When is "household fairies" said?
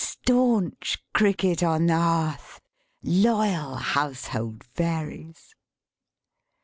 3.75-5.53